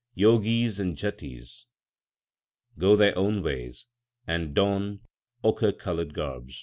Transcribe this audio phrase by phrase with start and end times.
[0.17, 1.65] Jogis andjatis
[2.75, 3.85] 1 go their own ways,
[4.25, 5.01] and don
[5.43, 6.59] ochre coloured garbs.